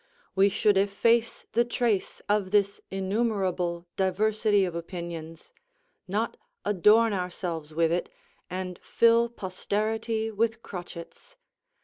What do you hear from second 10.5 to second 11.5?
crotchets.